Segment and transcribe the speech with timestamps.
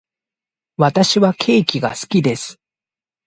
[0.77, 2.59] 私はケーキが好きです。